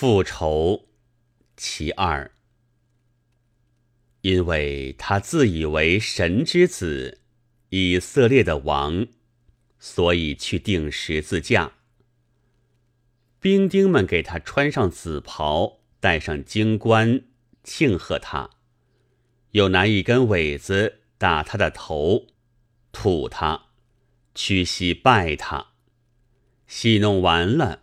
[0.00, 0.88] 复仇
[1.58, 2.32] 其二，
[4.22, 7.18] 因为他自以为神之子，
[7.68, 9.06] 以色列的王，
[9.78, 11.72] 所以去钉十字架。
[13.40, 17.20] 兵丁们给他穿上紫袍，戴上金冠，
[17.62, 18.56] 庆贺他；
[19.50, 22.28] 又拿一根苇子打他的头，
[22.90, 23.66] 吐他，
[24.34, 25.72] 屈膝拜他。
[26.66, 27.82] 戏弄完了。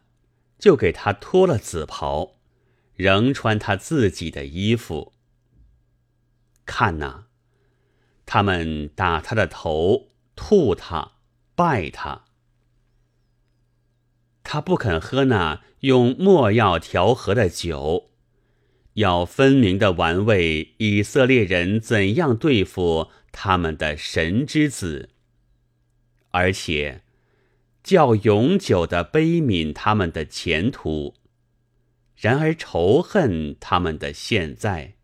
[0.58, 2.36] 就给他脱了紫袍，
[2.96, 5.14] 仍穿他自己的衣服。
[6.66, 7.26] 看呐，
[8.26, 11.14] 他们打他的头，吐他，
[11.56, 12.26] 拜他。
[14.44, 18.12] 他不肯喝那用墨药调和的酒，
[18.94, 25.10] 要分明的玩味以色列人怎样对付他们的神之子，
[26.32, 27.04] 而且。
[27.88, 31.14] 较永久的悲悯他们的前途，
[32.18, 34.96] 然而仇恨他们的现在。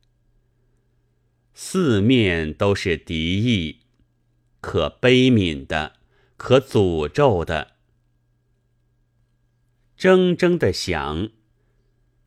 [1.54, 3.80] 四面都是敌意，
[4.60, 5.94] 可悲悯的，
[6.36, 7.72] 可诅咒的。
[9.98, 11.30] 铮铮的响，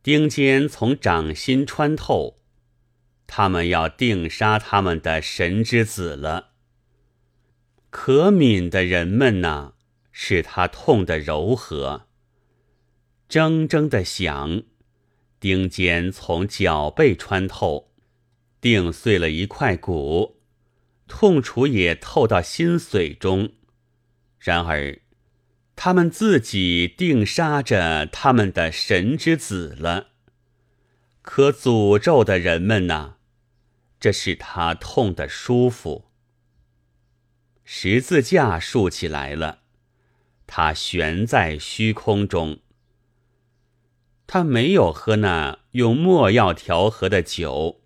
[0.03, 2.39] 钉尖从掌心穿透，
[3.27, 6.53] 他们要定杀他们的神之子了。
[7.91, 9.75] 可悯的人们呐！
[10.19, 12.07] 使他痛得柔和，
[13.29, 14.63] 铮铮的响，
[15.39, 17.93] 钉尖从脚背穿透，
[18.59, 20.41] 钉碎了一块骨，
[21.07, 23.53] 痛楚也透到心髓中。
[24.39, 25.01] 然而，
[25.77, 30.13] 他们自己定杀着他们的神之子了。
[31.21, 33.17] 可诅咒的人们呐，
[34.01, 36.07] 这使他痛得舒服。
[37.65, 39.65] 十字架竖起来了。
[40.47, 42.59] 他悬在虚空中，
[44.27, 47.81] 他没有喝那用墨药调和的酒，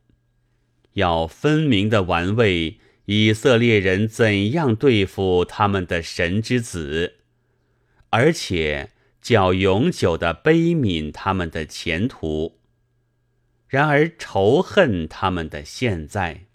[0.92, 7.16] 要分明的玩味以色列人怎样对付他们的神之子，
[8.10, 12.59] 而且较永久的悲悯他们的前途。
[13.66, 16.47] 然而仇恨他们的现在，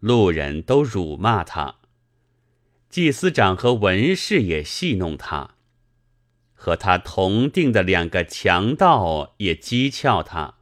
[0.00, 1.76] 路人都辱骂他。
[2.88, 5.56] 祭司长和文士也戏弄他，
[6.54, 10.54] 和他同定的两个强盗也讥诮他。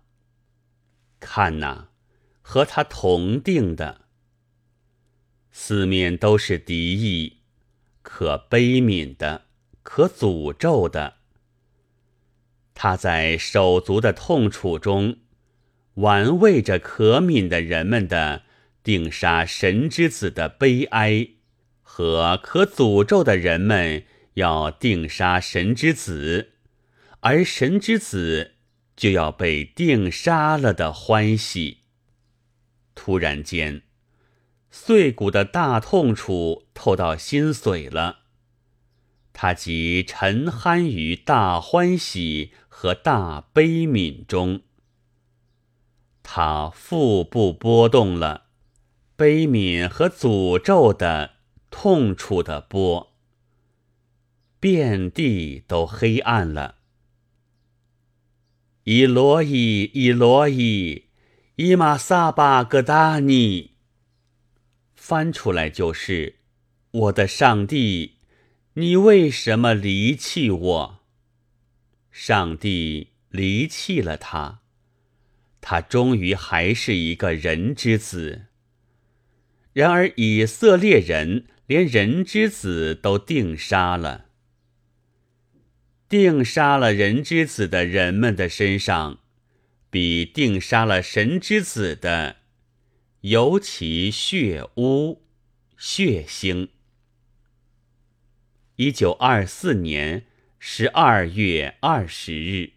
[1.20, 1.88] 看呐，
[2.42, 4.02] 和他同定的，
[5.52, 7.38] 四面都是敌意，
[8.02, 9.46] 可悲悯的，
[9.84, 11.18] 可诅咒的。
[12.74, 15.18] 他在手足的痛楚中，
[15.94, 18.42] 玩味着可悯的人们的
[18.82, 21.28] 定杀神之子的悲哀。
[21.88, 24.04] 和可诅咒的人们
[24.34, 26.50] 要定杀神之子，
[27.20, 28.56] 而神之子
[28.96, 31.84] 就要被定杀了的欢喜。
[32.96, 33.82] 突然间，
[34.68, 38.18] 碎骨的大痛楚透到心髓了，
[39.32, 44.62] 他即沉酣于大欢喜和大悲悯中。
[46.24, 48.46] 他腹部波动了，
[49.14, 51.35] 悲悯和诅咒的。
[51.70, 53.12] 痛楚的波，
[54.58, 56.76] 遍地都黑暗了。
[58.84, 61.06] 伊罗伊，伊罗伊，
[61.56, 63.72] 伊玛萨巴格达尼。
[64.94, 66.36] 翻出来就是
[66.90, 68.16] 我的上帝，
[68.74, 71.00] 你为什么离弃我？
[72.10, 74.60] 上帝离弃了他，
[75.60, 78.46] 他终于还是一个人之子。
[79.76, 81.44] 然而以色列人。
[81.66, 84.26] 连人之子都定杀了，
[86.08, 89.18] 定杀了人之子的人们的身上，
[89.90, 92.36] 比定杀了神之子的
[93.22, 95.22] 尤其血污、
[95.76, 96.68] 血腥。
[98.76, 100.26] 一九二四年
[100.60, 102.75] 十二月二十日。